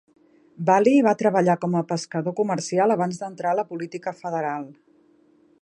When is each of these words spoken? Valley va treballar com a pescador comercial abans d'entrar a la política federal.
Valley 0.69 1.01
va 1.07 1.13
treballar 1.19 1.57
com 1.67 1.77
a 1.81 1.85
pescador 1.93 2.35
comercial 2.41 2.97
abans 2.97 3.21
d'entrar 3.25 3.55
a 3.55 3.61
la 3.63 3.69
política 3.75 4.19
federal. 4.25 4.69